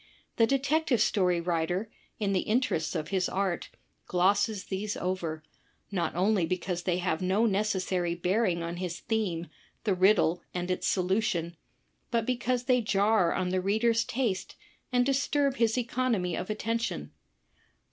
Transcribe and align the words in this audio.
The 0.37 0.47
Detective 0.47 0.99
Story 0.99 1.39
writer 1.39 1.87
in 2.17 2.33
the 2.33 2.39
interests 2.39 2.95
of 2.95 3.09
his 3.09 3.29
art 3.29 3.69
glosses 4.07 4.63
these 4.65 4.97
over, 4.97 5.43
not 5.91 6.15
only 6.15 6.43
because 6.43 6.81
they 6.81 6.97
have 6.97 7.21
no 7.21 7.45
necessary 7.45 8.15
bearing 8.15 8.63
on 8.63 8.77
his 8.77 8.99
theme^ 9.07 9.47
"The 9.83 9.93
riddle 9.93 10.41
andjts 10.55 10.85
sglutipu," 10.87 11.53
but 12.09 12.25
because 12.25 12.63
they 12.63 12.81
jar 12.81 13.31
on 13.31 13.49
the 13.49 13.61
readePs 13.61 14.07
taste 14.07 14.55
and 14.91 15.05
disturb 15.05 15.57
his 15.57 15.77
economy 15.77 16.35
of 16.35 16.49
attention. 16.49 17.11